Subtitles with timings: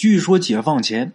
[0.00, 1.12] 据说解放前，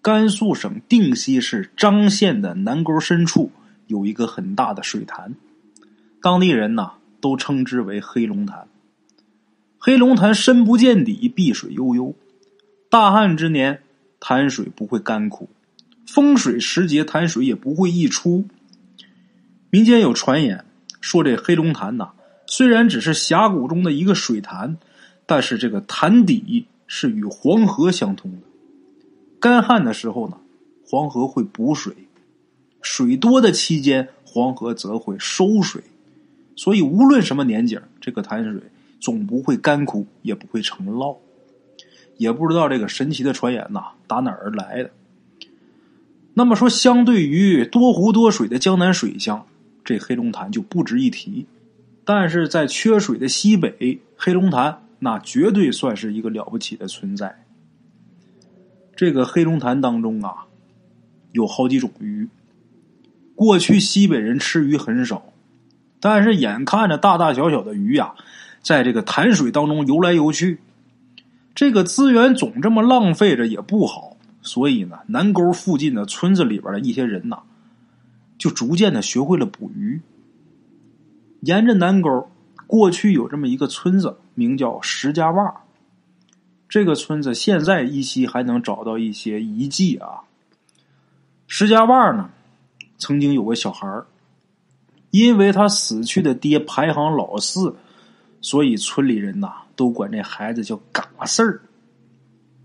[0.00, 3.50] 甘肃省定西市张县的南沟深处
[3.88, 5.34] 有一个很大的水潭，
[6.20, 8.68] 当地人呐都称之为黑龙潭。
[9.76, 12.14] 黑龙潭深不见底，碧水悠悠。
[12.88, 13.82] 大旱之年，
[14.20, 15.48] 潭水不会干枯；
[16.06, 18.46] 风水时节，潭水也不会溢出。
[19.68, 20.64] 民间有传言
[21.00, 22.10] 说，这黑龙潭呐，
[22.46, 24.76] 虽然只是峡谷中的一个水潭，
[25.26, 28.38] 但是这个潭底是与黄河相通的。
[29.40, 30.36] 干旱的时候呢，
[30.84, 31.94] 黄河会补水；
[32.82, 35.82] 水多的期间，黄河则会收水。
[36.54, 38.60] 所以，无论什么年景，这个潭水。
[39.00, 41.16] 总不会干枯，也不会成涝，
[42.18, 44.90] 也不知道这个神奇的传言呐打哪儿来的。
[46.34, 49.44] 那么说，相对于多湖多水的江南水乡，
[49.82, 51.46] 这黑龙潭就不值一提。
[52.04, 57.44] 但是在缺水的西北，黑龙潭那绝对算是一个了不起的存在。
[58.94, 60.46] 这个黑龙潭当中啊，
[61.32, 62.28] 有好几种鱼。
[63.34, 65.32] 过去西北人吃鱼很少，
[65.98, 68.14] 但是眼看着大大小小的鱼呀。
[68.62, 70.60] 在这个潭水当中游来游去，
[71.52, 77.42] 这个资源总这么浪费着也不好，所以呢，南沟附近的村子里边的一些人呐，
[78.38, 80.00] 就逐渐的学会了捕鱼。
[81.40, 82.30] 沿着南沟，
[82.72, 85.54] 过去有这么一个村子，名叫石家洼。
[86.70, 90.24] 这个村子现在依稀还能找到一些遗迹啊。
[91.46, 92.30] 石家洼呢，
[92.96, 93.86] 曾经有个小孩
[95.10, 97.76] 因为他死去的爹排行老四。
[98.40, 101.60] 所以村里人呐，都管这孩子叫嘎四儿。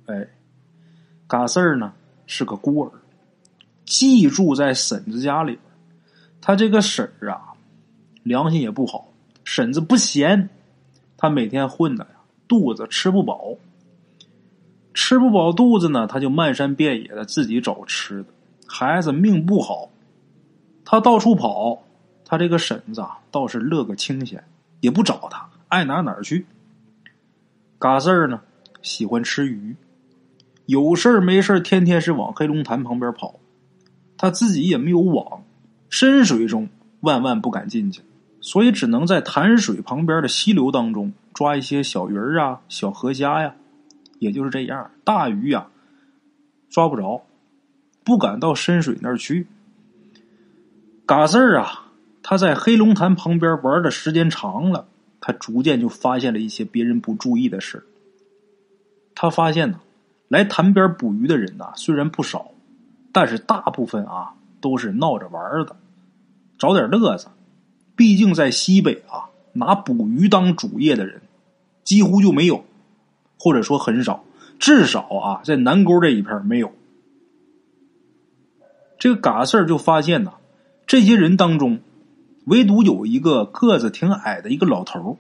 [0.05, 0.25] 哎，
[1.27, 1.92] 嘎四儿呢
[2.25, 2.92] 是个孤儿，
[3.86, 5.61] 寄住在婶子家里边。
[6.39, 7.52] 他这个婶儿啊，
[8.23, 9.06] 良心也不好，
[9.58, 10.50] 婶子不闲，
[11.17, 12.11] 他每天混的呀，
[12.47, 13.55] 肚子吃不饱。
[14.94, 18.30] 吃不饱肚子呢，他就漫山遍野的自己找吃的。
[18.67, 19.89] 孩子命不好，
[20.86, 21.82] 他到处跑，
[22.23, 24.43] 他这个婶子啊，倒是乐个清闲，
[24.80, 25.49] 也不找他。
[25.70, 26.45] 爱哪哪去。
[27.80, 28.39] 嘎四儿呢，
[28.83, 29.76] 喜欢吃鱼，
[30.67, 33.39] 有事儿没事儿，天天是往黑龙潭旁边跑。
[34.17, 35.43] 他自己也没有网，
[35.89, 38.03] 深水中万万不敢进去，
[38.47, 43.53] 所以只能在潭水旁边的溪流当中抓一些小鱼儿啊、小河虾呀，
[44.19, 44.89] 也就是这样。
[45.03, 45.67] 大鱼呀，
[46.69, 47.25] 抓不着，
[48.05, 49.47] 不敢到深水那儿去。
[51.05, 51.91] 嘎四儿啊，
[52.23, 54.87] 他在黑龙潭旁边玩的时间长了。
[55.19, 57.83] 他逐渐就发现了一些别人不注意的事
[59.14, 59.81] 他发现呢，
[60.29, 62.52] 来潭边捕鱼的人呐，虽然不少，
[63.11, 65.75] 但是大部分啊都是闹着玩的，
[66.58, 67.27] 找点乐子。
[67.97, 71.21] 毕竟在西北啊，拿捕鱼当主业的人
[71.83, 72.63] 几乎就没有，
[73.37, 74.23] 或者说很少。
[74.58, 76.71] 至少啊，在南沟这一片没有。
[78.97, 80.31] 这个嘎四儿就发现呐，
[80.85, 81.80] 这些人当中。
[82.45, 85.17] 唯独有一个个子挺矮的一个老头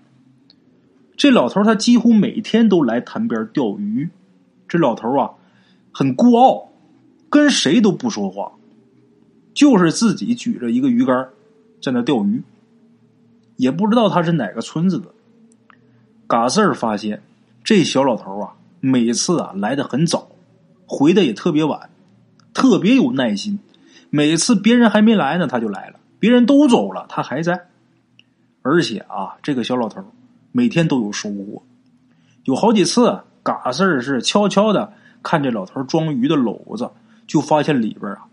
[1.17, 4.09] 这老头他几乎每天都来潭边钓鱼。
[4.69, 5.31] 这老头啊，
[5.91, 6.69] 很孤傲，
[7.29, 8.53] 跟谁都不说话，
[9.53, 11.27] 就是自己举着一个鱼竿
[11.81, 12.41] 在那钓鱼。
[13.57, 15.07] 也不知道他是哪个村子的。
[16.25, 17.21] 嘎四儿发现
[17.63, 20.29] 这小老头啊，每次啊来的很早，
[20.85, 21.89] 回的也特别晚，
[22.53, 23.59] 特别有耐心。
[24.09, 25.99] 每次别人还没来呢，他就来了。
[26.19, 27.67] 别人都走了，他还在，
[28.61, 30.03] 而且啊，这个小老头
[30.51, 31.61] 每天都有收获。
[32.45, 36.89] 有好几次，嘎四儿是悄悄的看这老头装鱼的篓子，
[37.27, 38.25] 就发现里边啊，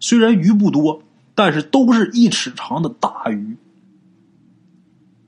[0.00, 1.02] 虽然鱼不多，
[1.34, 3.56] 但是都是一尺长的大鱼。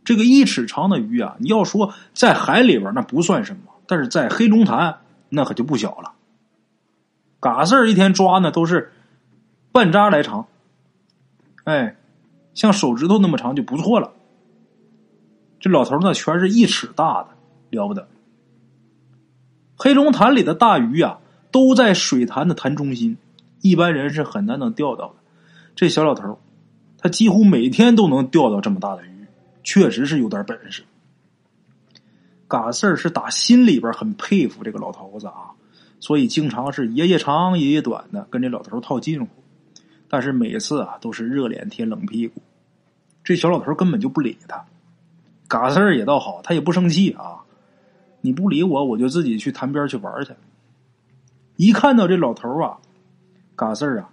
[0.08, 6.12] 这个一尺长的鱼啊，你要说在海里边那不算什么，但是在黑龙潭那可就不小了。
[7.40, 8.90] 嘎事儿一天抓呢，都是
[9.70, 10.46] 半扎来长。
[11.64, 11.94] 哎，
[12.54, 14.12] 像手指头那么长就不错了。
[15.60, 17.28] 这老头呢，全是一尺大的，
[17.68, 18.08] 了不得。
[19.76, 21.18] 黑龙潭里的大鱼啊，
[21.50, 23.18] 都在水潭的潭中心，
[23.60, 25.16] 一般人是很难能钓到的。
[25.76, 26.40] 这小老头，
[26.96, 29.17] 他几乎每天都能钓到这么大的鱼，
[29.68, 30.82] 确实是有点本事。
[32.48, 35.52] 嘎四儿是打心里边很佩服这个老头子啊，
[36.00, 39.28] 所以经常是爷爷长爷爷短的跟这老头套近乎。
[40.08, 42.40] 但是每次啊都是热脸贴冷屁股，
[43.22, 44.64] 这小老头根本就不理他。
[45.48, 47.44] 嘎四儿也倒好，他也不生气啊。
[48.22, 50.32] 你不理我，我就自己去潭边去玩去。
[51.56, 52.78] 一看到这老头啊，
[53.54, 54.08] 嘎四儿啊，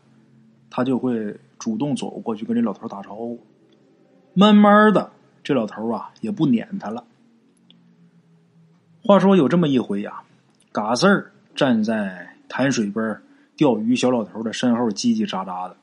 [0.70, 3.42] 他就会主动走过去跟这老头打招呼。
[4.34, 5.14] 慢慢的，
[5.46, 7.04] 这老头啊也不撵他了。
[9.04, 10.24] 话说有这么一回呀，
[10.72, 13.22] 嘎四儿站在潭水边
[13.56, 15.78] 钓鱼小老头的身后叽叽喳喳的。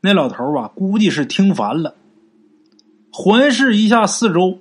[0.00, 1.94] 那老头啊，估计是听烦了，
[3.12, 4.58] 环视一下四周，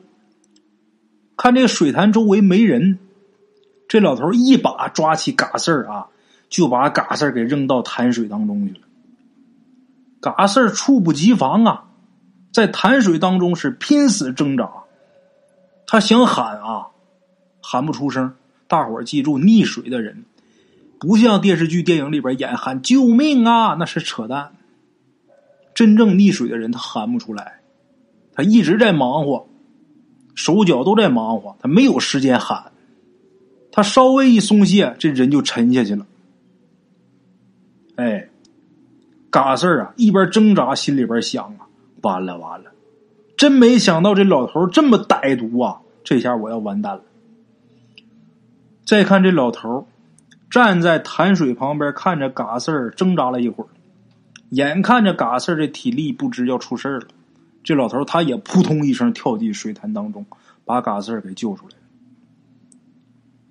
[1.35, 2.99] 看这个水潭周围没人，
[3.87, 6.07] 这老头一把抓起嘎四儿啊，
[6.47, 8.81] 就把嘎四儿给扔到潭水当中去了。
[10.21, 11.85] 嘎四儿猝不及防啊，
[12.55, 14.71] 在潭水当中是拼死挣扎，
[15.85, 16.87] 他想喊啊，
[17.61, 18.33] 喊不出声。
[18.65, 20.23] 大伙儿记住，溺水的人
[20.97, 24.53] 不像电视剧、电影里边演喊救命啊，那是扯淡。
[25.73, 27.59] 真正溺水的人，他喊不出来，
[28.31, 29.49] 他一直在忙活，
[30.33, 32.71] 手脚都在忙活，他没有时间喊。
[33.69, 36.07] 他稍微一松懈，这人就沉下去了。
[37.97, 38.29] 哎，
[39.29, 41.64] 嘎事儿啊，一边挣扎，心里边想啊，
[42.05, 42.71] 完了完了，
[43.35, 45.81] 真没想到这老头这么歹毒啊！
[46.03, 47.01] 这下我要完蛋了。
[48.85, 49.87] 再看这老头
[50.51, 53.67] 站在潭水旁边，看着嘎四挣扎了一会儿。
[54.49, 57.07] 眼看着嘎四儿这体力不支要出事了，
[57.63, 60.27] 这老头他也扑通一声跳进水潭当中，
[60.63, 61.81] 把嘎四给救出来了。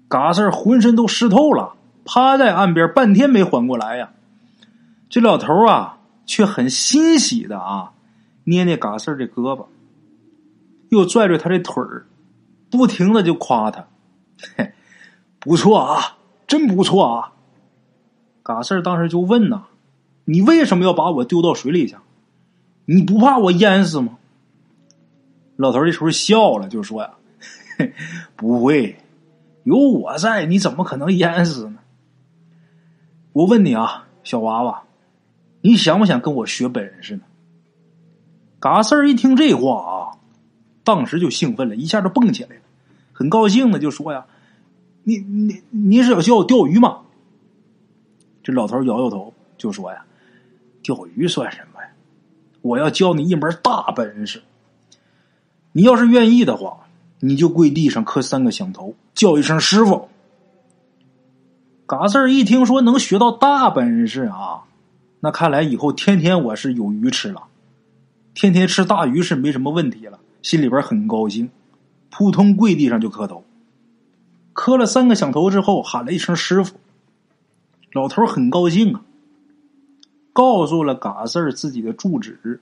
[0.07, 1.75] 嘎四浑身都湿透了，
[2.05, 4.13] 趴在岸边半天没缓过来呀。
[5.11, 7.91] 这老头啊，却很欣喜的啊，
[8.45, 9.67] 捏捏嘎四儿的胳膊，
[10.91, 12.07] 又拽拽他的腿儿，
[12.71, 13.87] 不停的就夸他：“，
[15.41, 17.33] 不错啊，真不错啊。”
[18.43, 19.65] 嘎四当时就问呐。
[20.27, 21.97] 你为什么要把我丢到水里去？
[22.87, 24.17] 你不怕我淹死吗？
[25.57, 27.11] 老头这时候笑了，就说呀
[28.35, 28.97] ：“不会，
[29.65, 31.79] 有我在，你怎么可能淹死呢？”
[33.35, 34.85] 我问你啊，小娃娃，
[35.61, 37.23] 你想不想跟我学本事呢？
[38.65, 40.17] 嘎四儿一听这话啊，
[40.85, 42.63] 当时就兴奋了，一下就蹦起来了，
[43.13, 44.25] 很高兴的就说呀
[45.05, 47.01] ：“你你你是要教我钓鱼吗？”
[48.43, 50.07] 这老头摇摇头，就说呀。
[50.83, 51.89] 钓鱼算什么呀？
[52.63, 54.43] 我要教你一门大本事。
[55.73, 56.87] 你要是愿意的话，
[57.21, 60.09] 你就跪地上磕三个响头，叫一声师傅。
[61.85, 64.63] 嘎四儿一听说能学到大本事啊，
[65.21, 67.43] 那看来以后天天我是有鱼吃了，
[68.35, 71.51] 天天吃大鱼是没什么问题了，心里边很高兴，
[72.11, 73.45] 扑通跪地上就磕头。
[74.53, 76.77] 磕了三个响头之后，喊了一声师傅，
[77.93, 79.03] 老头很高兴啊。
[80.33, 82.61] 告诉了嘎四儿自己的住址，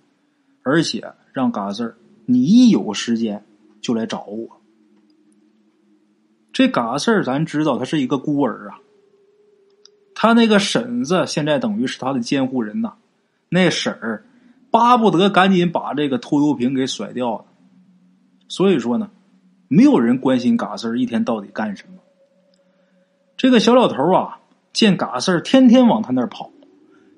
[0.62, 1.96] 而且让嘎四儿
[2.26, 3.42] 你一有时间
[3.80, 4.60] 就来找我。
[6.52, 8.78] 这嘎四儿咱知道他是一个孤儿啊，
[10.14, 12.92] 他那个婶子现在等于是他的监护人呐。
[13.48, 14.24] 那婶儿
[14.72, 17.44] 巴不得赶紧把这个拖油瓶给甩掉了，
[18.48, 19.10] 所以说呢，
[19.68, 22.00] 没有人关心嘎四一天到底干什么。
[23.36, 24.40] 这个小老头啊，
[24.72, 26.50] 见嘎四天天往他那儿跑。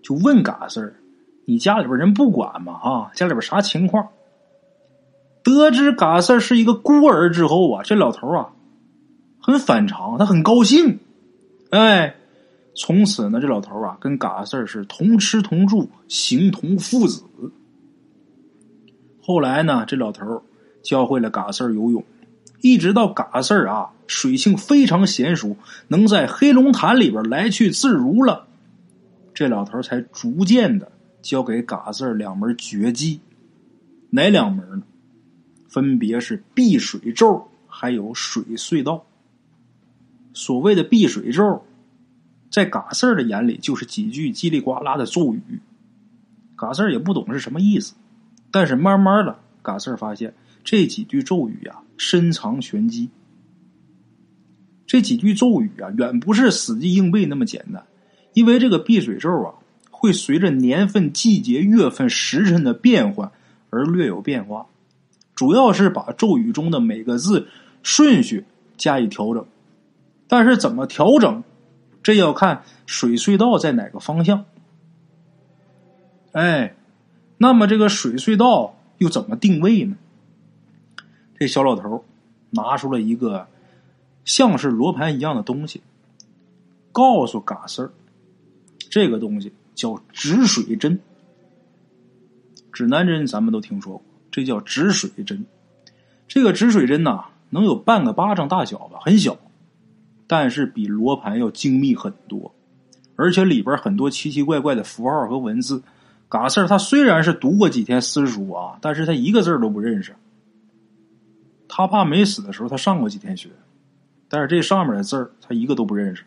[0.03, 0.97] 就问嘎四
[1.47, 2.75] ：“你家里边人不管吗？
[2.75, 4.09] 啊，家里边啥情况？”
[5.43, 8.51] 得知嘎四是一个孤儿之后啊，这老头啊
[9.41, 10.99] 很反常，他很高兴。
[11.71, 12.17] 哎，
[12.75, 17.23] 从此呢，这老头啊跟嘎四是同吃同住，形同父子。
[19.21, 20.43] 后来呢，这老头
[20.83, 22.05] 教会了嘎四游泳，
[22.61, 25.57] 一直到嘎四啊水性非常娴熟，
[25.89, 28.47] 能在黑龙潭里边来去自如了。
[29.33, 30.91] 这老头才逐渐的
[31.23, 33.21] 教给嘎四两门绝技，
[34.11, 34.83] 哪两门呢？
[35.69, 39.07] 分别是避水咒，还有水隧道。
[40.33, 41.65] 所谓的避水咒，
[42.55, 45.59] 在嘎四儿的眼里就是几句叽里呱啦的咒语，
[46.55, 47.95] 嘎四儿也不懂是什么意思。
[48.53, 50.33] 但是慢慢的，嘎四儿发现
[50.63, 53.11] 这几句咒语啊，深藏玄机。
[54.87, 57.85] 这几句咒语啊，远不是死记硬背那么简单。
[58.35, 59.55] 因为这个避水咒啊，
[59.91, 63.33] 会随着年份、季节、月份、时辰的变换
[63.71, 64.65] 而略有变化，
[65.35, 67.49] 主要是把咒语中的每个字
[67.83, 68.45] 顺序
[68.77, 69.45] 加以调整。
[70.29, 71.43] 但是怎么调整，
[72.05, 74.45] 这要看水隧道在哪个方向。
[76.31, 76.77] 哎，
[77.39, 79.97] 那么这个水隧道又怎么定位呢？
[81.39, 82.05] 这小老头
[82.51, 83.49] 拿出了一个
[84.25, 85.83] 像是罗盘一样的东西，
[86.93, 87.91] 告诉嘎四儿。
[88.91, 91.01] 这个东西叫止水针，
[92.73, 95.47] 指南针咱们都听说过，这叫止水针。
[96.29, 99.37] 这个止水针呐，能有半个巴掌大小吧，很小，
[100.37, 102.53] 但是比罗盘要精密很多，
[103.15, 105.81] 而且里边很多奇奇怪怪的符号和文字。
[106.29, 110.13] 嘎四他虽然是读过几天私塾啊，但是他一个字都不认识。
[111.69, 113.49] 他爸没死的时候，他上过几天学，
[114.29, 116.25] 但是这上面的字他一个都不认识。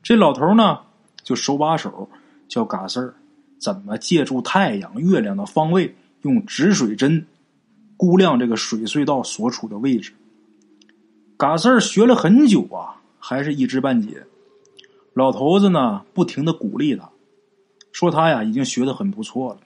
[0.00, 0.78] 这老头呢，
[1.24, 2.08] 就手把手
[2.46, 3.12] 教嘎四
[3.58, 5.92] 怎么借助太阳、月亮的方位，
[6.22, 7.26] 用止水针
[7.96, 10.12] 估量这个水隧道所处的位置。
[11.38, 14.24] 嘎四儿学了很久啊，还是一知半解。
[15.14, 17.10] 老头子呢，不停的鼓励他，
[17.92, 19.60] 说他呀已经学的很不错了，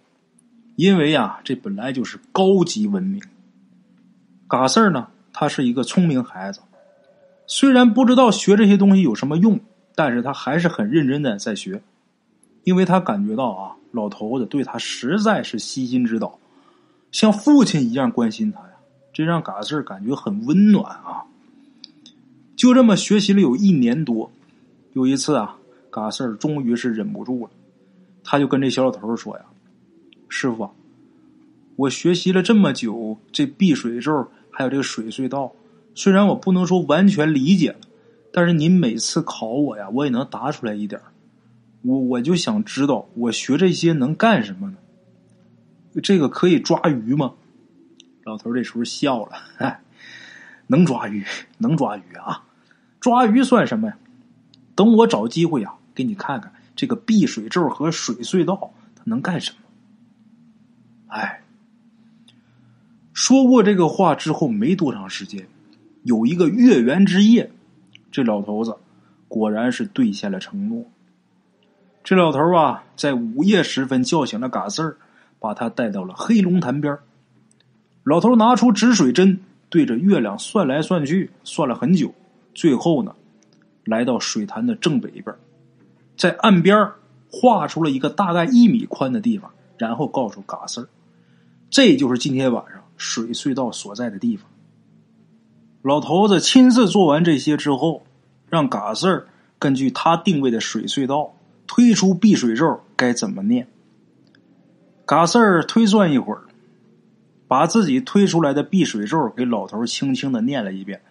[0.76, 3.22] 因为呀这本来就是高级文明。
[4.46, 6.60] 嘎四儿呢，他是一个聪明孩子，
[7.46, 9.58] 虽然不知道学这些东西有什么用，
[9.94, 11.80] 但是他还是很认真的在学，
[12.64, 16.38] 因为他感觉到啊，老头子对他实在是悉心指导，
[17.10, 18.74] 像父亲一样关心他呀，
[19.10, 21.24] 这让嘎四儿感觉很温暖啊。
[22.62, 24.30] 就这么学习了有一年多。
[24.92, 25.56] 有一次啊，
[25.90, 27.50] 嘎四儿终于是忍不住了，
[28.22, 29.44] 他就跟这小老头说呀
[30.30, 30.70] ：“师傅，
[31.74, 35.52] 我学习了这么久，这避水咒还有这个水隧道，
[35.96, 37.78] 虽然我不能说完全理解了，
[38.32, 41.00] 但是您每次考我呀，我也能答出来一点
[41.82, 44.76] 我我就想知道，我学这些能干什么呢？
[46.00, 47.34] 这个可以抓鱼吗？”
[48.22, 49.80] 老头这时候笑了：“哎，
[50.68, 51.24] 能抓鱼，
[51.58, 52.44] 能抓鱼啊！
[53.02, 53.98] 抓鱼算什么呀？”
[54.74, 59.56] 等我找机会啊，给你看看这个避水咒和水隧道它能干什么。
[61.08, 61.42] 哎，
[63.12, 65.46] 说过这个话之后没多长时间，
[66.04, 67.50] 有一个月圆之夜，
[68.10, 68.78] 这老头子
[69.28, 70.86] 果然是兑现了承诺。
[72.02, 74.96] 这老头啊，在午夜时分叫醒了嘎四儿，
[75.38, 76.96] 把他带到了黑龙潭边
[78.04, 82.14] 老头拿出止水针，对着月亮算来算去，算了很久，
[82.54, 83.14] 最后呢。
[83.84, 85.34] 来到水潭的正北边，
[86.16, 86.92] 在岸边
[87.28, 90.88] 画出了一个大概一米宽的地方，然后告诉嘎四儿
[91.68, 94.48] ：“这就是今天晚上水隧道所在的地方。”
[95.82, 98.04] 老头子亲自做完这些之后，
[98.48, 99.26] 让嘎四儿
[99.58, 101.34] 根据他定位的水隧道
[101.66, 103.66] 推出避水咒该怎么念。
[105.04, 106.42] 嘎四儿推算一会儿，
[107.48, 111.02] 把自己推出来的避水咒给老头轻轻的念了一遍，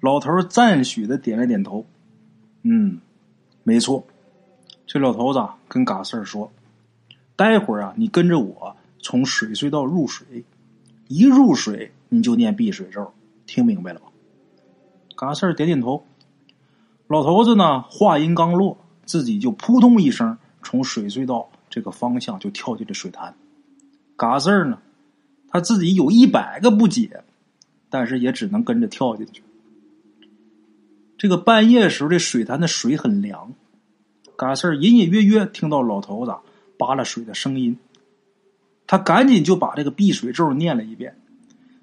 [0.00, 1.84] 老头赞许的点了点头。
[2.62, 3.00] 嗯，
[3.64, 4.06] 没错。
[4.86, 6.50] 这老头子跟嘎四儿说
[7.36, 10.44] ：“待会儿啊，你跟着我从水隧道入水，
[11.08, 13.12] 一入水你就念避水咒，
[13.46, 14.06] 听明白了吧？”
[15.16, 16.04] 嘎四儿点点头。
[17.06, 23.34] 老头子呢，话音刚落，自己就扑通一声从水隧道这个方向就跳进了水潭。
[24.16, 24.78] 嘎四儿呢，
[25.48, 27.24] 他自己有一百个不解，
[27.90, 29.42] 但是也只能跟着跳进去。
[31.18, 33.52] 这个半夜时候，这水潭的水很凉。
[34.36, 36.32] 嘎四隐隐约约听到老头子
[36.78, 37.76] 扒拉水的声音，
[38.86, 41.20] 他赶紧就把这个避水咒念了一遍。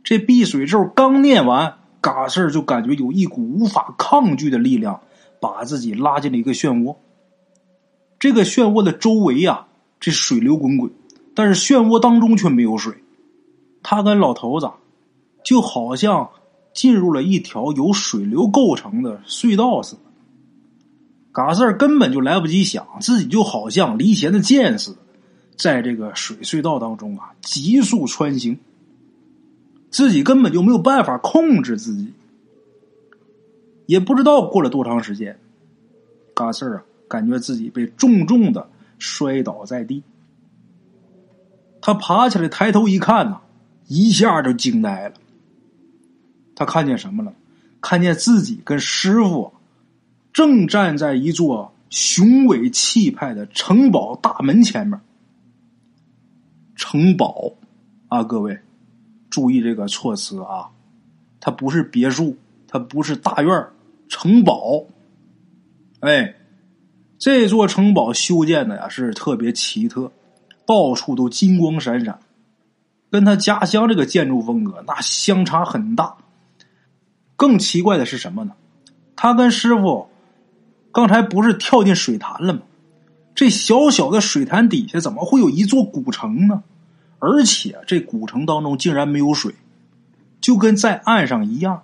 [0.06, 5.02] 这避水咒刚念完，嘎四就感觉有一股无法抗拒的力量
[5.42, 6.96] 把自己拉进了一个漩涡。
[8.18, 9.68] 这个漩涡的周围呀，
[10.00, 10.90] 这水流滚滚，
[11.34, 12.94] 但是漩涡当中却没有水。
[13.84, 14.72] 他跟老头子
[15.44, 16.30] 就好像……
[16.76, 20.02] 进入了一条由水流构成的隧道似的，
[21.32, 24.98] 嘎四儿根本就来不及想，自己就好像离弦的箭似的，
[25.56, 28.60] 在这个水隧道当中啊急速穿行，
[29.90, 32.12] 自己根本就没有办法控制自己，
[33.86, 35.40] 也不知道过了多长时间，
[36.34, 40.04] 嘎四儿啊感觉自己被重重的摔倒在地，
[41.80, 43.40] 他爬起来抬头一看呐，
[43.88, 45.16] 一下就惊呆了。
[46.56, 47.34] 他看见什么了？
[47.82, 49.54] 看见自己跟师傅
[50.34, 55.00] 正站在一座雄伟气派的城堡大门前面。
[56.76, 57.54] 城堡
[58.08, 58.60] 啊，各位
[59.30, 60.70] 注意这个措辞啊，
[61.40, 62.36] 它不是别墅，
[62.68, 63.68] 它不是大院
[64.10, 64.86] 城堡。
[66.00, 66.36] 哎，
[67.20, 70.12] 这座城堡修建的呀是特别奇特，
[70.66, 72.20] 到处都金光闪闪，
[73.12, 76.18] 跟他家乡这个建筑风格那相差很大。
[77.36, 78.54] 更奇怪的是什么呢？
[79.16, 80.10] 他跟师傅
[80.92, 82.62] 刚才不是跳进水潭了吗？
[83.34, 86.64] 这小小的水潭底下怎么会有一座古城呢？
[87.20, 89.56] 而且这古城当中竟然没有水，
[90.40, 91.84] 就跟在岸上一样。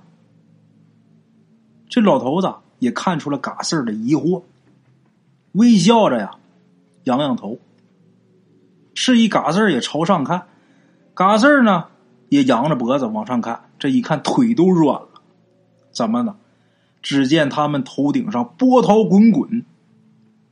[1.89, 4.43] 这老头子也看出了嘎四的疑惑，
[5.53, 6.35] 微笑着呀，
[7.03, 7.59] 仰仰头，
[8.93, 10.43] 示意嘎四也朝上看。
[11.13, 11.87] 嘎四呢
[12.29, 15.09] 也仰着脖子往上看，这一看腿都软了。
[15.91, 16.35] 怎么呢？
[17.01, 19.65] 只见他们头顶上波涛滚滚，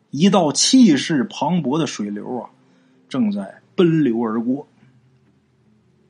[0.09, 2.49] 一道气势磅礴的水流啊，
[3.07, 4.67] 正在奔流而过。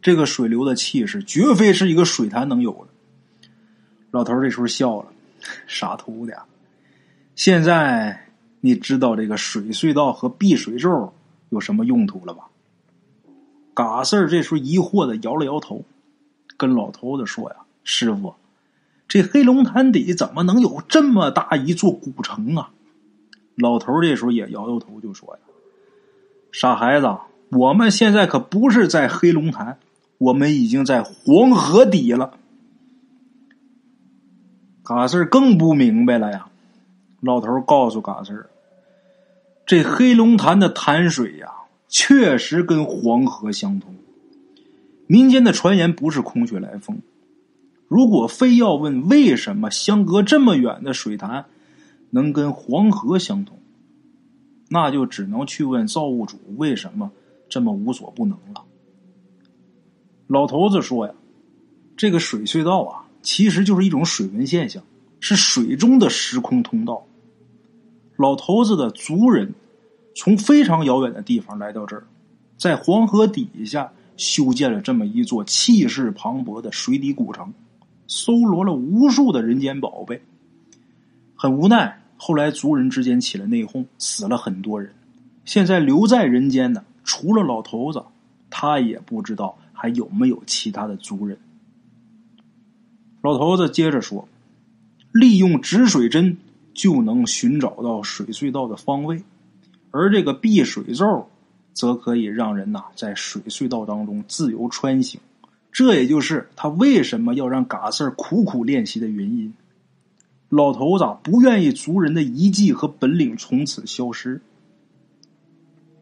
[0.01, 2.87] 这个水流的气势绝非是一个水潭能有的。
[4.11, 5.11] 老头这时候笑了
[5.67, 6.31] ：“傻徒弟，
[7.35, 8.27] 现在
[8.61, 11.13] 你知道这个水隧道和避水咒
[11.49, 12.45] 有什么用途了吧？
[13.73, 15.83] 嘎四儿这时候疑惑的摇了摇头，
[16.55, 18.33] 跟老头子说呀：“师傅，
[19.09, 22.69] 这黑龙潭底怎么能有这么大一座古城啊？”
[23.57, 25.39] 老头这时候也摇摇头，就说呀
[26.53, 27.13] ：“傻孩子，
[27.49, 29.79] 我们现在可不是在黑龙潭，
[30.17, 32.37] 我们已经在黄河底了。”
[34.85, 36.47] 嘎四更不明白了呀。
[37.19, 38.45] 老头告诉嘎四
[39.67, 41.47] ：“这黑龙潭的潭水呀。”
[41.91, 43.95] 确实跟黄河相通，
[45.07, 46.99] 民间的传言不是空穴来风。
[47.89, 51.47] 如果非要问为什么相隔这么远的水潭
[52.11, 53.59] 能跟黄河相通，
[54.69, 57.11] 那就只能去问造物主为什么
[57.49, 58.63] 这么无所不能了。
[60.27, 61.13] 老头子说呀，
[61.97, 64.81] 这个水隧道啊，其实就是一种水文现象，
[65.19, 67.05] 是水中的时空通道。
[68.15, 69.53] 老头子的族人。
[70.15, 72.03] 从非常遥远的地方来到这儿，
[72.57, 77.53] 在黄河底下修建了这么一座气势磅礴的水底古城，
[78.09, 80.21] 搜罗了无数的人间宝贝。
[81.35, 84.91] 很无奈，后来族人之间起了内讧，死了很多人。
[85.45, 88.03] 现在留在人间的，除了老头子，
[88.49, 91.37] 他也不知道还有没有其他的族人。
[93.21, 94.27] 老头子接着说
[95.13, 96.37] ：“利用止水针
[96.73, 99.21] 就能寻找到水隧道的方位。”
[99.91, 101.29] 而这个避水咒，
[101.73, 105.19] 则可以让人呐在水隧道当中自由穿行，
[105.71, 109.53] 这也就是他为什么要让嘎四苦苦练习的原因。
[110.49, 114.41] 老头子不愿意族人的遗迹和本领从此消失。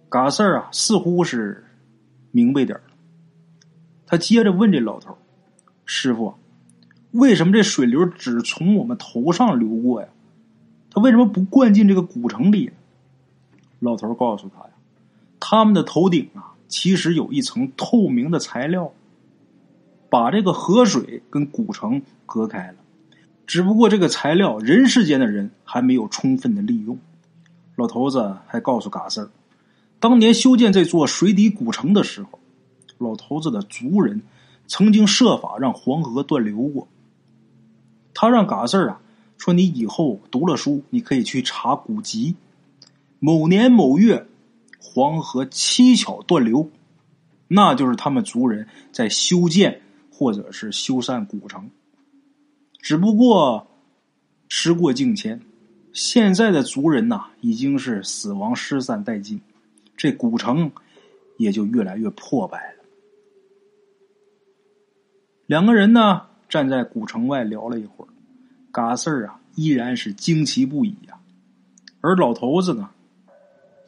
[0.09, 1.65] 嘎四啊，似乎是
[2.31, 2.83] 明白点了，
[4.05, 5.17] 他接着问这老头
[5.85, 6.35] ：“师傅，
[7.11, 10.07] 为什么这水流只从我们头上流过呀？
[10.91, 12.71] 他为什么不灌进这个古城里？”
[13.79, 14.69] 老头告诉他呀，
[15.41, 18.93] 他们的头顶啊，其实有一层透明的材料，
[20.09, 22.75] 把这个河水跟古城隔开了。
[23.45, 26.97] 只不过这个材料，人世间的人还没有充分的利用。
[27.75, 29.29] 老头子还告诉嘎四儿，
[29.99, 32.39] 当年修建这座水底古城的时候，
[32.97, 34.21] 老头子的族人
[34.67, 36.87] 曾经设法让黄河断流过。
[38.13, 38.99] 他让嘎四儿啊
[39.37, 42.35] 说：“你以后读了书，你可以去查古籍。”
[43.19, 44.27] 某年某月，
[44.79, 46.69] 黄河七巧断流，
[47.47, 49.81] 那就是他们族人在修建
[50.17, 51.69] 或者是修缮古城。
[52.81, 53.67] 只不过
[54.47, 55.39] 时过境迁，
[55.93, 59.39] 现在的族人呐已经是死亡失散殆尽，
[59.95, 60.71] 这古城
[61.37, 62.83] 也就越来越破败了。
[65.45, 68.07] 两个人呢站在古城外聊了一会儿，
[68.71, 71.19] 嘎四儿啊依然是惊奇不已呀，
[72.01, 72.89] 而老头子呢。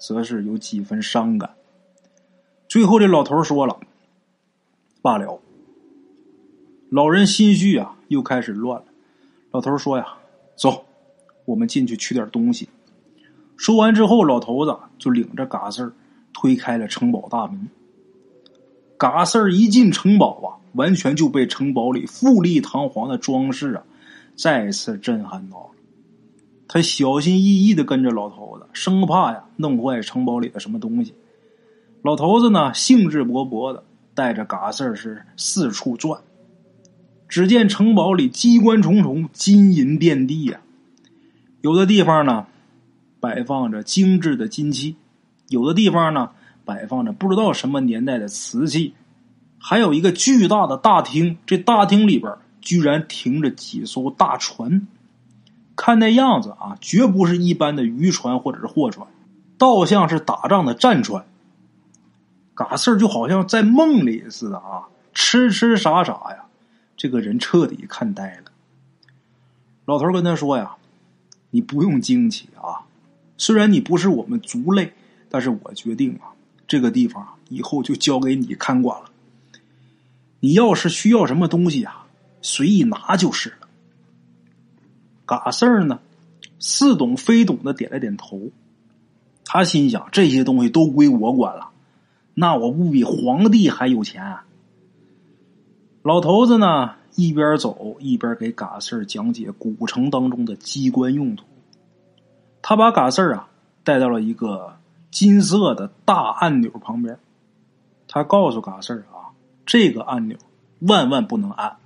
[0.02, 1.56] 则是有几分伤感。
[2.70, 3.82] 最后，这老头说了
[5.04, 5.42] ：“罢了。”
[6.90, 8.86] 老人心绪啊，又开始乱了。
[9.52, 10.08] 老头说：“呀，
[10.56, 10.86] 走，
[11.46, 12.68] 我们进去取点东西。”
[13.58, 15.94] 说完之后，老头子就领着嘎四儿
[16.34, 17.68] 推开了城堡大门。
[18.98, 23.84] 嘎四儿一进城堡啊，完全就被城堡里富丽堂皇的装饰啊，
[24.36, 25.70] 再次震撼到了。
[26.68, 31.14] 他小心翼翼的跟着老头子，生怕呀弄坏城堡里的什么东西。
[32.02, 33.84] 老头子呢，兴致勃勃的
[34.16, 36.20] 带着嘎四儿是四处转。
[37.30, 40.60] 只见城堡里机关重重，金银遍地呀。
[41.62, 42.48] 有的地方呢，
[43.20, 44.96] 摆放着精致的金器；
[45.48, 46.32] 有的地方呢，
[46.66, 48.96] 摆放着不知道什么年代的瓷器。
[49.60, 54.88] 还有一个巨大的大厅，这大厅里边居然停着几艘大船。
[55.76, 59.08] 看那样子啊，绝不是一般的渔船或者是货船，
[59.58, 61.26] 倒像是打仗的战船。
[62.56, 66.46] 嘎四就好像在梦里似的啊，痴痴傻傻呀，
[67.00, 68.52] 这个人彻底看呆了。
[69.86, 70.76] 老头跟他说呀
[71.50, 72.84] ：“你不用惊奇啊，
[73.38, 74.92] 虽然你不是我们族类，
[75.30, 76.36] 但是我决定啊，
[76.68, 79.10] 这个地方以后就交给你看管了。
[80.42, 82.06] 你要是需要什么东西啊，
[82.42, 83.70] 随意拿就是了。”
[85.26, 86.02] 嘎四儿呢，
[86.60, 88.50] 似懂非懂的点了点头。
[89.46, 91.70] 他心想：这些东西都归我管了，
[92.34, 94.46] 那我不比皇帝还有钱啊？
[96.10, 101.46] 老头子呢，一边走一边给嘎四讲解古城当中的机关用途。
[102.64, 103.48] 他把嘎四啊
[103.84, 104.76] 带到了一个
[105.12, 107.20] 金色的大按钮旁边，
[108.08, 110.36] 他告诉嘎四啊，这个按钮
[110.80, 111.78] 万万不能按。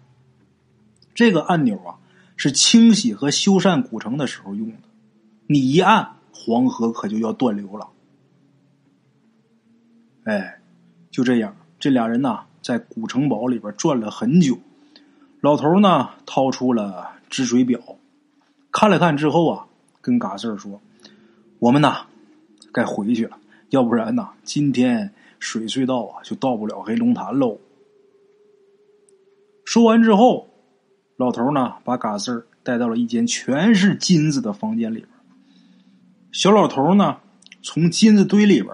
[1.14, 2.00] 这个按钮啊。
[2.38, 4.78] 是清洗和修缮古城的时候用的，
[5.48, 7.90] 你一按黄河可就要断流了。
[10.24, 10.60] 哎，
[11.12, 14.58] 就这样，这俩人呐，在古城堡里边转了很久。
[15.42, 17.80] 老头呢，掏出了止水表，
[18.72, 19.68] 看了看之后啊，
[20.00, 20.82] 跟嘎四说
[21.60, 22.08] ：“我们呐，
[22.72, 23.38] 该回去了，
[23.70, 27.60] 要不然呐，今天水隧道啊，就到不了黑龙潭喽。”
[29.66, 30.50] 说完之后，
[31.18, 35.10] 老头呢，把嘎四带到了一间全是金子的房间里边。
[36.32, 37.18] 小老头呢，
[37.62, 38.74] 从金子堆里边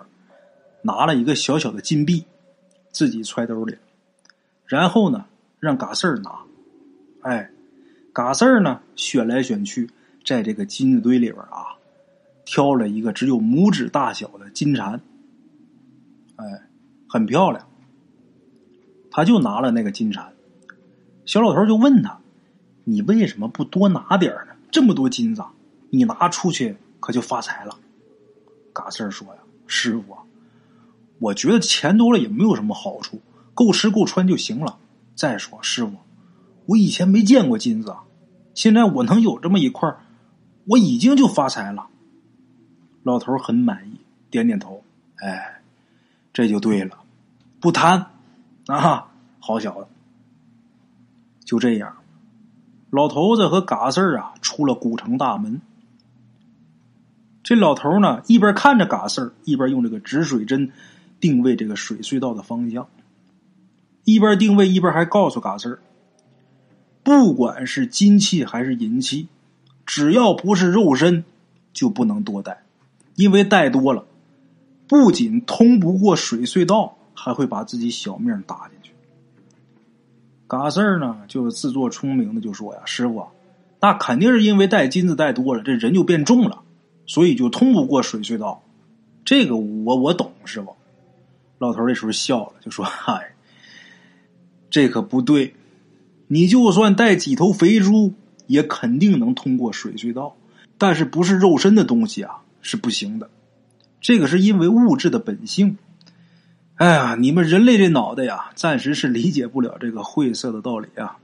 [0.84, 2.26] 拿了一个小小的金币，
[2.92, 3.78] 自己揣兜里，
[4.66, 5.26] 然后呢，
[5.60, 6.40] 让嘎四儿拿。
[7.22, 7.50] 哎，
[8.14, 8.82] 嘎四儿呢？
[8.96, 9.90] 选来选去，
[10.26, 11.78] 在这个金子堆里边啊，
[12.46, 15.02] 挑了一个只有拇指大小的金蝉。
[16.36, 16.46] 哎，
[17.08, 17.68] 很漂亮。
[19.12, 20.34] 他就拿了那个金蝉。
[21.26, 22.20] 小老头就问他
[22.86, 24.54] ：“你为什么不多拿点呢？
[24.72, 25.44] 这么多金子，
[25.90, 27.78] 你拿出去可就发财了。”
[28.72, 30.24] 嘎四儿说：“呀，师傅啊，
[31.20, 33.22] 我觉得钱多了也没有什么好处，
[33.54, 34.78] 够吃够穿就行了。
[35.16, 35.94] 再说，师傅。”
[36.66, 37.96] 我以前没见过金子，
[38.54, 39.92] 现在我能有这么一块
[40.66, 41.88] 我已经就发财了。
[43.02, 44.84] 老头很满意，点点头，
[45.16, 45.62] 哎，
[46.32, 47.00] 这就对了，
[47.60, 48.06] 不贪
[48.68, 49.08] 啊，
[49.40, 49.88] 好小子。
[51.44, 51.98] 就这样，
[52.92, 55.60] 老头子和嘎四儿啊出了古城大门。
[57.42, 60.72] 这老头呢，一边看着嘎四儿，一边用这个止水针
[61.20, 62.88] 定位这个水隧道的方向，
[64.04, 65.80] 一边定位一边还告诉嘎四儿。
[67.04, 69.28] 不管是金器还是银器，
[69.86, 71.24] 只要不是肉身，
[71.74, 72.64] 就不能多带，
[73.16, 74.06] 因为带多了，
[74.88, 78.92] 不仅通不过水隧道，还会把自己小命搭进去。
[80.48, 83.28] 嘎四儿呢，就自作聪明的就说呀：“师傅，
[83.80, 86.62] 那肯定是因为带金子带多了，这人就变重了，
[87.06, 88.62] 所以就通不过水隧道。
[89.26, 90.76] 这个我我懂，师傅。”
[91.60, 93.36] 老头这时候笑了，就说：“嗨，
[94.72, 95.54] 这可不对。”
[96.32, 98.14] 你就算带几头肥猪，
[98.46, 100.36] 也肯定能通过水隧道，
[100.78, 103.30] 但是不是肉身的东西啊，是不行的。
[104.00, 105.78] 这个是因为物质的本性。
[106.76, 111.18] 哎呀，你们人类这脑袋呀，暂时是理解不了这个晦涩的道理啊。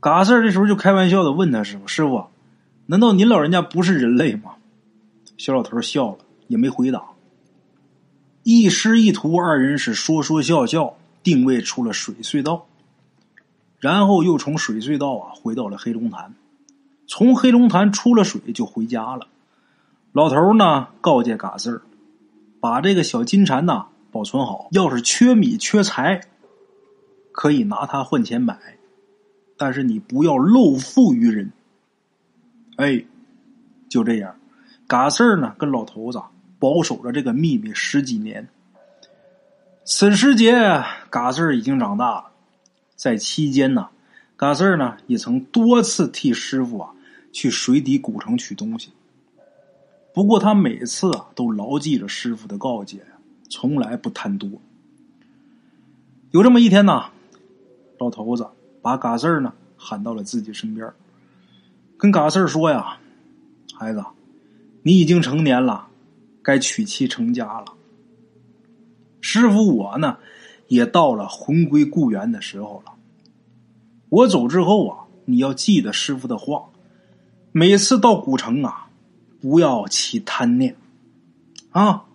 [0.00, 2.26] 嘎四这时候就开玩笑的问他师傅：“师傅，
[2.86, 4.52] 难道您老人家不是人类吗？”
[5.38, 7.02] 小老头笑了，也没回答。
[8.44, 12.66] 一师一徒二人是说说笑笑，定位出了水隧道。
[13.80, 16.34] 然后又从水隧道啊回到了黑龙潭，
[17.06, 19.28] 从黑龙潭出了水就回家了。
[20.12, 21.82] 老头呢告诫嘎四儿，
[22.60, 26.20] 把这个小金蝉呐保存好，要是缺米缺财，
[27.32, 28.58] 可以拿它换钱买，
[29.56, 31.50] 但是你不要漏付于人。
[32.76, 33.04] 哎，
[33.88, 34.36] 就这样，
[34.86, 36.22] 嘎四儿呢跟老头子
[36.64, 38.48] 保守着这个秘密十几年。
[39.84, 42.30] 此时节，嘎四儿已经长大了。
[42.96, 43.90] 在期间呢，
[44.34, 46.94] 嘎四儿呢也曾多次替师傅啊
[47.34, 48.92] 去水底古城取东西。
[50.14, 53.04] 不过他每次啊都牢记着师傅的告诫，
[53.50, 54.48] 从来不贪多。
[56.30, 57.10] 有这么一天呢，
[57.98, 58.48] 老头子
[58.80, 60.90] 把嘎四儿呢喊到了自己身边，
[61.98, 62.96] 跟嘎四儿说呀
[63.76, 64.02] ：“孩子，
[64.82, 65.88] 你已经成年了，
[66.44, 67.74] 该娶妻成家了。
[69.20, 70.18] 师傅我呢。”
[70.66, 72.94] 也到了魂归故园的时候了。
[74.08, 76.70] 我走之后啊，你要记得师傅的话，
[77.52, 78.88] 每次到古城啊，
[79.42, 80.74] 不要起贪念
[81.70, 82.06] 啊。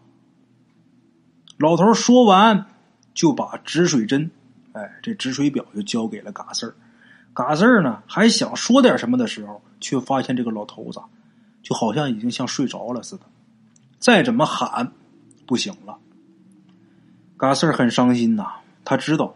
[1.58, 2.66] 老头说完，
[3.14, 4.32] 就把止水针，
[4.74, 6.76] 哎，这止水表就交给了嘎四儿。
[7.36, 11.00] 嘎四儿呢，还想说点什么的时候，却发现这个老头子
[11.62, 13.22] 就好像已经像睡着了似的，
[14.00, 14.94] 再怎么喊，
[15.46, 16.00] 不行了。
[17.38, 18.46] 嘎四儿很伤心呐，
[18.86, 19.36] 他知道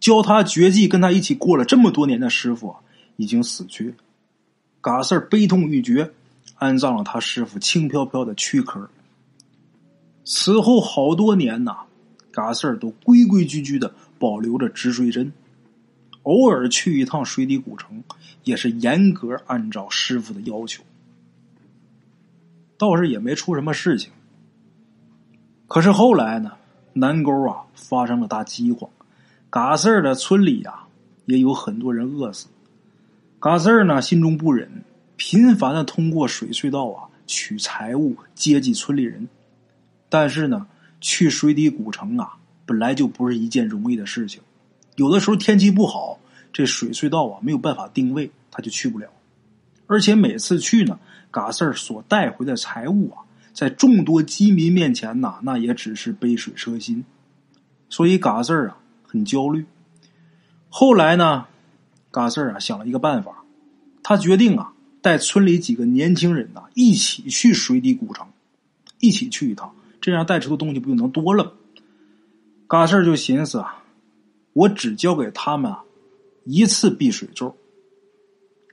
[0.00, 2.74] 教他绝技、跟他一起过了这么多年的师傅
[3.16, 3.94] 已经死去了。
[4.80, 6.12] 嘎四儿悲痛欲绝，
[6.54, 8.88] 安葬了他师傅轻飘飘的躯壳。
[10.24, 11.78] 此后好多年呐，
[12.30, 15.32] 嘎四儿都规规矩矩的保留着止水针，
[16.22, 18.04] 偶尔去一趟水底古城，
[18.44, 20.84] 也是严格按照师傅的要求，
[22.78, 24.10] 倒是也没出什么事情。
[25.66, 26.52] 可是后来呢？
[26.94, 28.90] 南沟啊，发生了大饥荒，
[29.50, 30.80] 嘎四儿的村里呀，
[31.26, 32.48] 也有很多人饿死。
[33.38, 34.82] 嘎四儿呢，心中不忍，
[35.16, 39.28] 频繁的通过水隧道啊取财物接济村里人。
[40.08, 40.66] 但是呢，
[41.00, 42.32] 去水底古城啊，
[42.66, 44.40] 本来就不是一件容易的事情。
[44.96, 46.18] 有的时候天气不好，
[46.52, 49.08] 这水隧道啊没有办法定位，他就去不了。
[49.86, 50.98] 而且每次去呢，
[51.30, 57.04] 嘎四儿所带回的财物啊，在众多饥民面前呐，那也只是杯水车薪。
[57.90, 59.64] 所以嘎四儿啊很焦虑。
[60.68, 61.46] 后来呢，
[62.10, 63.44] 嘎四儿啊想了一个办法，
[64.02, 68.26] 他决定啊带村里几个年轻人呐一起去水底古城，
[69.00, 71.54] 一起去一趟，这样带出的东西不就能多了？
[72.66, 73.82] 嘎四儿就寻思啊，
[74.52, 75.82] 我只交给他们啊
[76.44, 77.56] 一次避水咒，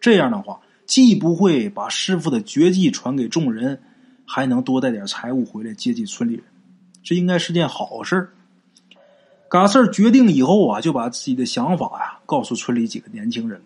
[0.02, 3.82] 这样的话既不会把师傅的绝技传给众人，
[4.26, 6.44] 还能多带点财物回来接济村里人，
[7.04, 8.30] 这应该是件好事儿。
[9.48, 13.62] 嘎四儿决定以后啊，就把自己的想法呀告诉村里几个年轻人。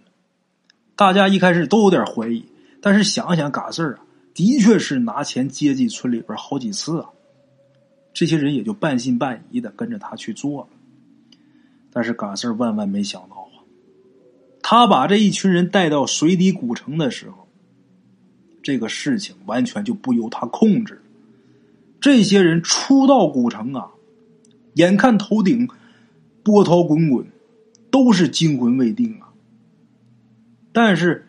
[0.95, 2.45] 大家一开始都有点怀疑，
[2.81, 3.99] 但是想想嘎四儿啊，
[4.33, 7.09] 的确是拿钱接济村里边好几次啊，
[8.13, 10.67] 这些人也就半信半疑的跟着他去做了。
[11.91, 13.48] 但是嘎四儿万万没想到，
[14.61, 17.47] 他把这一群人带到水底古城的时候，
[18.61, 21.01] 这个事情完全就不由他控制。
[21.99, 23.87] 这些人初到古城啊，
[24.75, 25.67] 眼看头顶。
[26.41, 27.27] 波涛滚滚，
[27.91, 29.29] 都是惊魂未定啊！
[30.71, 31.27] 但是，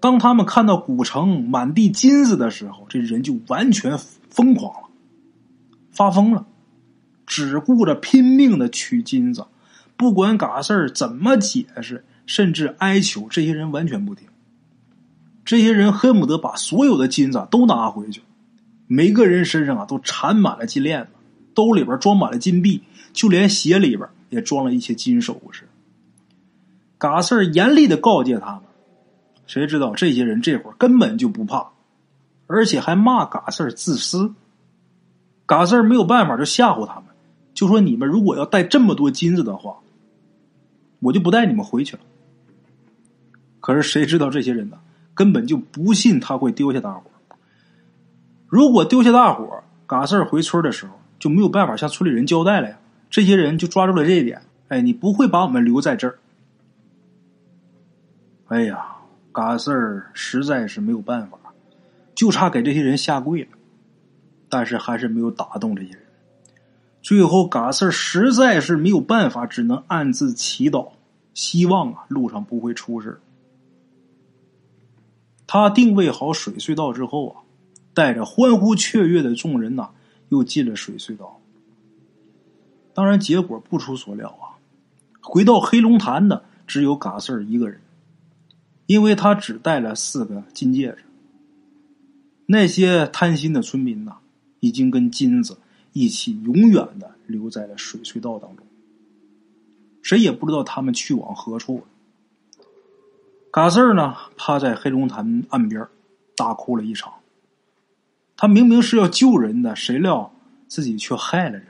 [0.00, 3.96] 当他们看到古城满地金子的时候，这人就完全
[4.28, 4.88] 疯狂了，
[5.92, 6.44] 发疯了，
[7.24, 9.46] 只顾着拼命的取金子，
[9.96, 14.28] 不管嘎事儿怎么解释，甚至哀求，这些人完全不听。
[15.44, 18.22] 这些人恨不得把所有的金子都拿回去，
[18.86, 21.08] 每个人身上啊都缠满了金链子，
[21.54, 24.08] 兜里边装满了金币，就连鞋里边。
[24.28, 25.68] 也装了一些金首饰。
[26.98, 28.62] 嘎四儿严厉的告诫他们，
[29.44, 31.72] 谁知道这些人这会儿根本就不怕，
[32.46, 34.32] 而且还骂嘎四儿自私。
[35.46, 37.06] 嘎四儿没有办法，就吓唬他们，
[37.54, 39.78] 就说你们如果要带这么多金子的话，
[41.00, 42.02] 我就不带你们回去了。
[43.60, 44.78] 可是谁知道这些人呢，
[45.14, 47.02] 根本就不信他会丢下大伙
[48.48, 52.76] 如果丢下大伙嘎四回村的时候就没有办法向村里人交代了呀。
[53.10, 56.18] 这些人就抓住了这一点，哎，你不会把我们留在这儿。
[58.46, 58.86] 哎呀，
[59.32, 61.38] 嘎四儿实在是没有办法，
[62.14, 63.48] 就差给这些人下跪了，
[64.48, 66.00] 但是还是没有打动这些人。
[67.02, 70.90] 最后，嘎四儿实在是没有办法，只能暗自祈祷，
[71.34, 73.20] 希望啊路上不会出事。
[75.52, 77.42] 他定位好水隧道之后啊，
[77.92, 79.90] 带着欢呼雀跃的众人呐，
[80.28, 81.40] 又进了水隧道。
[82.94, 84.54] 当然，结果不出所料啊！
[85.20, 87.80] 回到黑龙潭的只有嘎四一个人，
[88.86, 90.98] 因为他只带了四个金戒指。
[92.46, 94.18] 那些贪心的村民呐，
[94.60, 95.58] 已经跟金子
[95.92, 98.64] 一起永远的留在了水隧道当中，
[100.00, 101.84] 谁也不知道他们去往何处了。
[103.52, 105.84] 嘎四儿呢，趴在黑龙潭岸边
[106.36, 107.12] 大哭了一场。
[108.36, 110.32] 他明明是要救人的，谁料
[110.68, 111.66] 自己却害了人。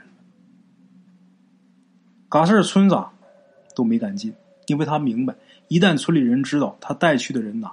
[2.29, 2.95] 嘎四儿村子
[3.75, 4.33] 都没敢进，
[4.67, 5.35] 因为他明白，
[5.69, 7.71] 一旦村里人知道他带去的人呐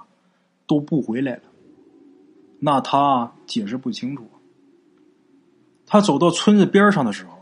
[0.65, 1.43] 都不回来了，
[2.59, 4.27] 那他解释不清楚。
[5.85, 7.37] 他走到村子边上的时候，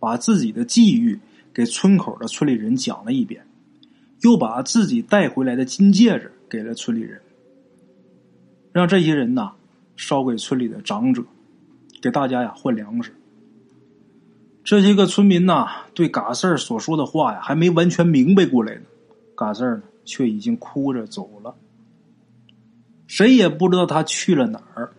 [0.00, 1.20] 把自己的际遇
[1.52, 3.45] 给村口的村里人讲了一遍，
[4.22, 7.20] 又把自己带回来的金戒指给了村里人，
[8.72, 9.52] 让这些人呐
[9.96, 11.22] 烧给村里的长者，
[12.00, 13.12] 给大家呀换粮食。
[14.64, 18.82] 这些个村民呐，对嘎四儿所说的话呀，还没完全明白过来呢。
[19.36, 21.54] 嘎四儿呢，却已经哭着走了。
[23.06, 24.92] 谁也不知道他去了哪儿。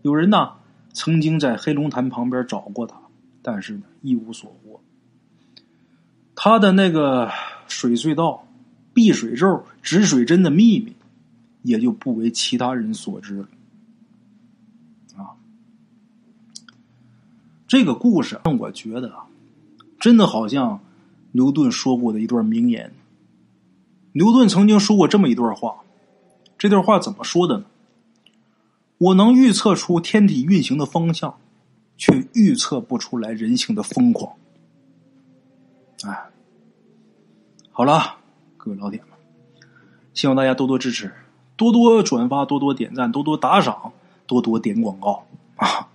[0.00, 0.54] 有人呐，
[0.92, 2.96] 曾经在黑龙潭旁边找过他，
[3.42, 4.80] 但是呢，一无所获。
[6.34, 7.30] 他的那个
[7.68, 8.46] 水隧道、
[8.92, 10.94] 避水咒、止水针的秘密，
[11.62, 13.48] 也就不为其他人所知了。
[15.16, 15.36] 啊
[17.66, 19.12] 这个故事让我觉得，
[19.98, 20.80] 真的好像
[21.32, 22.92] 牛顿说过的一段名言。
[24.12, 25.82] 牛顿曾经说过这么一段话，
[26.56, 27.64] 这段话怎么说的呢？
[28.98, 31.36] 我能预测出天体运行的方向，
[31.96, 34.34] 却预测不出来人性的疯狂。
[36.04, 36.30] 哎，
[37.76, 38.18] 好了，
[38.56, 39.08] 各位老铁们，
[40.12, 41.12] 希望大家多多支持，
[41.56, 43.92] 多多转发，多多点赞，多多打赏，
[44.28, 45.88] 多多点广告啊！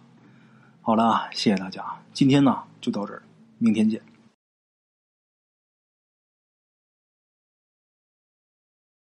[0.82, 3.24] 好了，谢谢大家，今天呢就到这儿，
[3.60, 4.02] 明天见。